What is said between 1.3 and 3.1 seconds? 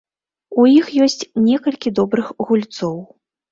некалькі добрых гульцоў.